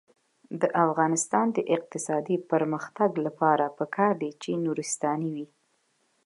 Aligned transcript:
د 0.61 0.63
افغانستان 0.85 1.45
د 1.57 1.57
اقتصادي 1.75 2.37
پرمختګ 2.51 3.11
لپاره 3.25 3.65
پکار 3.79 4.13
ده 4.21 4.29
چې 4.41 4.51
نورستاني 4.65 5.29
وي. 5.35 5.47